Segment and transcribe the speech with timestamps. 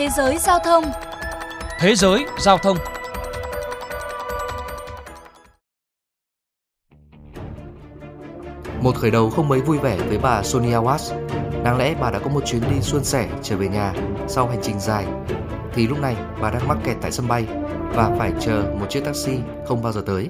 [0.00, 0.84] Thế giới giao thông
[1.80, 2.76] Thế giới giao thông
[8.82, 11.26] Một khởi đầu không mấy vui vẻ với bà Sonia Watts.
[11.64, 13.94] Đáng lẽ bà đã có một chuyến đi suôn sẻ trở về nhà
[14.28, 15.06] sau hành trình dài.
[15.74, 17.46] Thì lúc này bà đang mắc kẹt tại sân bay
[17.94, 20.28] và phải chờ một chiếc taxi không bao giờ tới.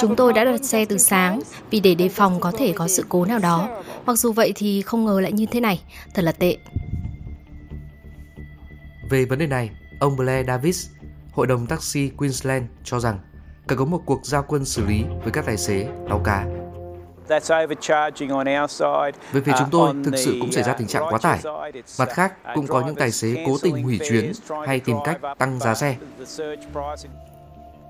[0.00, 1.40] Chúng tôi đã đặt xe từ sáng
[1.70, 3.82] vì để đề phòng có thể có sự cố nào đó.
[4.06, 5.82] Mặc dù vậy thì không ngờ lại như thế này,
[6.14, 6.56] thật là tệ.
[9.10, 10.86] Về vấn đề này, ông Blair Davis,
[11.32, 13.18] Hội đồng taxi Queensland cho rằng
[13.66, 16.46] cần có một cuộc giao quân xử lý với các tài xế đau cá.
[19.32, 21.40] Về phía chúng tôi, thực sự cũng xảy ra tình trạng quá tải.
[21.98, 24.32] Mặt khác, cũng có những tài xế cố tình hủy chuyến
[24.66, 25.96] hay tìm cách tăng giá xe.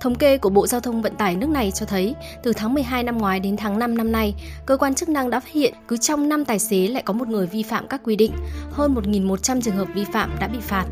[0.02, 3.02] Thống kê của Bộ Giao thông Vận tải nước này cho thấy, từ tháng 12
[3.02, 4.34] năm ngoái đến tháng 5 năm nay,
[4.66, 7.28] cơ quan chức năng đã phát hiện cứ trong 5 tài xế lại có một
[7.28, 8.32] người vi phạm các quy định.
[8.70, 10.86] Hơn 1.100 trường hợp vi phạm đã bị phạt.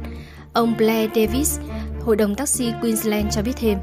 [0.52, 1.58] Ông Blair Davis,
[2.05, 3.78] Hội đồng taxi Queensland cho biết thêm.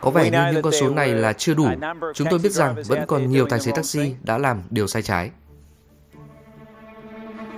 [0.00, 1.68] Có vẻ như những con số này là chưa đủ.
[2.14, 5.30] Chúng tôi biết rằng vẫn còn nhiều tài xế taxi đã làm điều sai trái.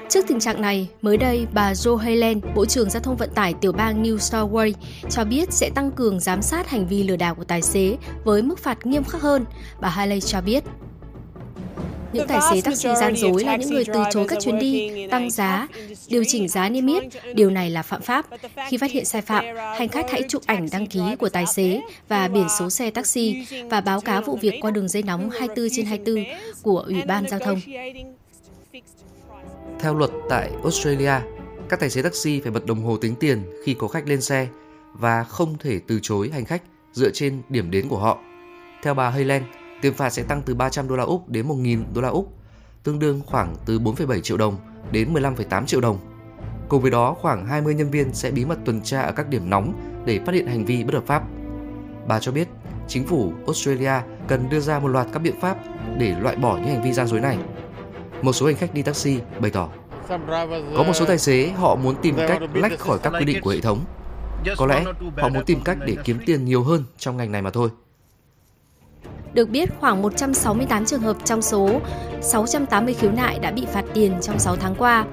[0.09, 3.55] Trước tình trạng này, mới đây bà Joe Helen, Bộ trưởng Giao thông Vận tải
[3.61, 4.73] tiểu bang New South Wales,
[5.11, 8.43] cho biết sẽ tăng cường giám sát hành vi lừa đảo của tài xế với
[8.43, 9.45] mức phạt nghiêm khắc hơn.
[9.81, 10.65] Bà Haley cho biết.
[12.13, 15.31] Những tài xế taxi gian dối là những người từ chối các chuyến đi, tăng
[15.31, 15.69] giá,
[16.09, 17.03] điều chỉnh giá niêm yết.
[17.35, 18.27] Điều này là phạm pháp.
[18.69, 21.81] Khi phát hiện sai phạm, hành khách hãy chụp ảnh đăng ký của tài xế
[22.09, 25.69] và biển số xe taxi và báo cáo vụ việc qua đường dây nóng 24
[25.73, 26.25] trên 24
[26.63, 27.61] của Ủy ban Giao thông.
[29.81, 31.13] Theo luật tại Australia,
[31.69, 34.49] các tài xế taxi phải bật đồng hồ tính tiền khi có khách lên xe
[34.93, 38.19] và không thể từ chối hành khách dựa trên điểm đến của họ.
[38.83, 39.45] Theo bà Hayland,
[39.83, 42.33] tiền phạt sẽ tăng từ 300 đô la Úc đến 1.000 đô la Úc,
[42.83, 44.57] tương đương khoảng từ 4,7 triệu đồng
[44.93, 45.99] đến 15,8 triệu đồng.
[46.69, 49.51] Cùng với đó, khoảng 20 nhân viên sẽ bí mật tuần tra ở các điểm
[49.51, 49.73] nóng
[50.05, 51.23] để phát hiện hành vi bất hợp pháp.
[52.09, 52.49] Bà cho biết,
[52.89, 53.93] chính phủ Australia
[54.29, 55.57] cần đưa ra một loạt các biện pháp
[55.99, 57.39] để loại bỏ những hành vi gian dối này.
[58.23, 59.69] Một số hành khách đi taxi bày tỏ
[60.77, 63.51] có một số tài xế họ muốn tìm cách lách khỏi các quy định của
[63.51, 63.85] hệ thống.
[64.57, 64.85] Có lẽ
[65.19, 67.69] họ muốn tìm cách để kiếm tiền nhiều hơn trong ngành này mà thôi.
[69.33, 71.81] Được biết, khoảng 168 trường hợp trong số
[72.23, 75.05] 680 khiếu nại đã bị phạt tiền trong 6 tháng qua.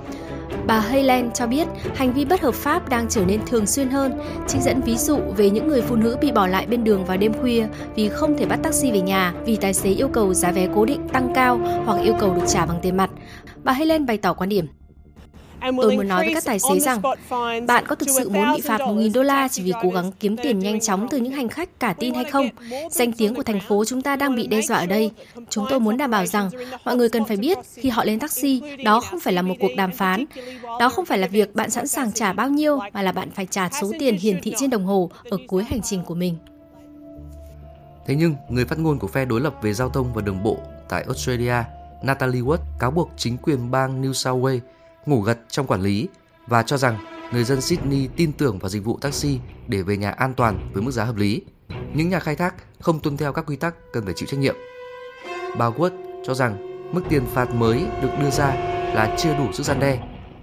[0.68, 4.14] Bà Hayland cho biết hành vi bất hợp pháp đang trở nên thường xuyên hơn,
[4.48, 7.18] trích dẫn ví dụ về những người phụ nữ bị bỏ lại bên đường vào
[7.18, 10.52] đêm khuya vì không thể bắt taxi về nhà vì tài xế yêu cầu giá
[10.52, 13.10] vé cố định tăng cao hoặc yêu cầu được trả bằng tiền mặt.
[13.64, 14.68] Bà Hayland bày tỏ quan điểm.
[15.82, 17.02] Tôi muốn nói với các tài xế rằng
[17.68, 20.38] bạn có thực sự muốn bị phạt 1.000 đô la chỉ vì cố gắng kiếm
[20.38, 22.50] tiền nhanh chóng từ những hành khách cả tin hay không?
[22.92, 25.12] Danh tiếng của thành phố chúng ta đang bị đe dọa ở đây.
[25.50, 26.50] Chúng tôi muốn đảm bảo rằng
[26.86, 29.72] mọi người cần phải biết khi họ lên taxi, đó không phải là một cuộc
[29.78, 30.26] đàm phán.
[30.80, 33.46] Đó không phải là việc bạn sẵn sàng trả bao nhiêu, mà là bạn phải
[33.46, 36.38] trả số tiền hiển thị trên đồng hồ ở cuối hành trình của mình.
[38.06, 40.58] Thế nhưng, người phát ngôn của phe đối lập về giao thông và đường bộ
[40.90, 41.56] tại Australia,
[42.04, 44.60] Natalie Wood cáo buộc chính quyền bang New South Wales
[45.06, 46.08] ngủ gật trong quản lý
[46.48, 46.98] và cho rằng
[47.34, 50.84] người dân Sydney tin tưởng vào dịch vụ taxi để về nhà an toàn với
[50.84, 51.42] mức giá hợp lý.
[51.94, 54.56] Những nhà khai thác không tuân theo các quy tắc cần phải chịu trách nhiệm.
[55.58, 55.92] Bà Wood
[56.26, 58.48] cho rằng mức tiền phạt mới được đưa ra
[58.94, 60.00] là chưa đủ sức gian đe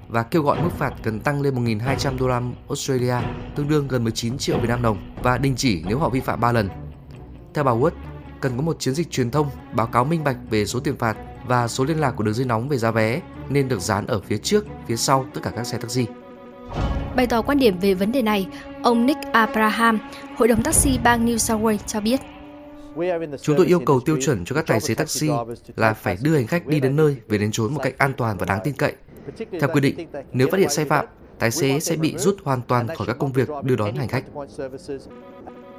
[0.08, 3.14] và kêu gọi mức phạt cần tăng lên 1.200 đô la Australia,
[3.56, 6.40] tương đương gần 19 triệu Việt Nam đồng và đình chỉ nếu họ vi phạm
[6.40, 6.68] 3 lần.
[7.54, 7.90] Theo bà Wood,
[8.40, 11.16] cần có một chiến dịch truyền thông báo cáo minh bạch về số tiền phạt
[11.46, 13.20] và số liên lạc của đường dây nóng về giá vé
[13.52, 16.06] nên được dán ở phía trước, phía sau tất cả các xe taxi.
[17.16, 18.46] Bày tỏ quan điểm về vấn đề này,
[18.82, 19.98] ông Nick Abraham,
[20.36, 22.20] Hội đồng taxi bang New South Wales cho biết.
[23.42, 25.30] Chúng tôi yêu cầu tiêu chuẩn cho các tài xế taxi
[25.76, 28.38] là phải đưa hành khách đi đến nơi về đến chốn một cách an toàn
[28.38, 28.92] và đáng tin cậy.
[29.60, 31.06] Theo quy định, nếu phát hiện sai phạm,
[31.38, 34.24] tài xế sẽ bị rút hoàn toàn khỏi các công việc đưa đón hành khách.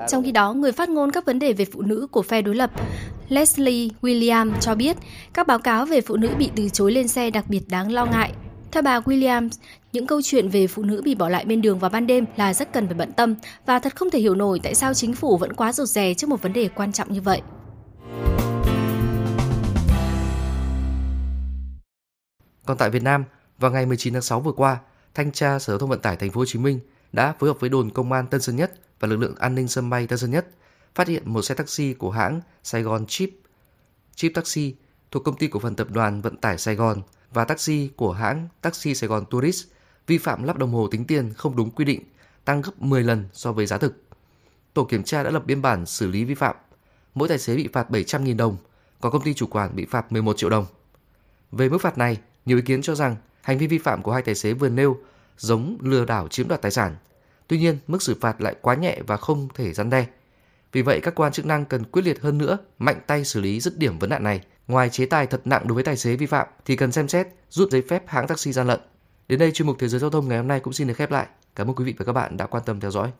[0.07, 2.55] Trong khi đó, người phát ngôn các vấn đề về phụ nữ của phe đối
[2.55, 2.71] lập
[3.33, 4.97] Leslie William cho biết
[5.33, 8.05] các báo cáo về phụ nữ bị từ chối lên xe đặc biệt đáng lo
[8.05, 8.33] ngại.
[8.71, 9.49] Theo bà Williams,
[9.93, 12.53] những câu chuyện về phụ nữ bị bỏ lại bên đường vào ban đêm là
[12.53, 13.35] rất cần phải bận tâm
[13.65, 16.29] và thật không thể hiểu nổi tại sao chính phủ vẫn quá rụt rè trước
[16.29, 17.41] một vấn đề quan trọng như vậy.
[22.65, 23.23] Còn tại Việt Nam,
[23.59, 24.77] vào ngày 19 tháng 6 vừa qua,
[25.15, 26.79] Thanh tra Sở thông Vận tải Thành phố Hồ Chí Minh
[27.11, 29.67] đã phối hợp với đồn công an Tân Sơn Nhất và lực lượng an ninh
[29.67, 30.47] sân bay Tân Sơn Nhất
[30.95, 33.29] phát hiện một xe taxi của hãng Sài Gòn Chip,
[34.15, 34.75] Chip Taxi
[35.11, 37.01] thuộc công ty cổ phần tập đoàn vận tải Sài Gòn
[37.33, 39.65] và taxi của hãng Taxi Sài Gòn Tourist
[40.07, 42.01] vi phạm lắp đồng hồ tính tiền không đúng quy định,
[42.45, 44.03] tăng gấp 10 lần so với giá thực.
[44.73, 46.55] Tổ kiểm tra đã lập biên bản xử lý vi phạm.
[47.15, 48.57] Mỗi tài xế bị phạt 700.000 đồng,
[49.01, 50.65] còn công ty chủ quản bị phạt 11 triệu đồng.
[51.51, 54.21] Về mức phạt này, Nhiều ý kiến cho rằng hành vi vi phạm của hai
[54.21, 54.97] tài xế vừa nêu
[55.37, 56.95] giống lừa đảo chiếm đoạt tài sản.
[57.47, 60.05] Tuy nhiên, mức xử phạt lại quá nhẹ và không thể răn đe.
[60.73, 63.59] Vì vậy, các quan chức năng cần quyết liệt hơn nữa, mạnh tay xử lý
[63.59, 64.41] dứt điểm vấn nạn này.
[64.67, 67.27] Ngoài chế tài thật nặng đối với tài xế vi phạm thì cần xem xét
[67.49, 68.79] rút giấy phép hãng taxi gian lận.
[69.27, 71.11] Đến đây chuyên mục Thế giới giao thông ngày hôm nay cũng xin được khép
[71.11, 71.27] lại.
[71.55, 73.11] Cảm ơn quý vị và các bạn đã quan tâm theo dõi.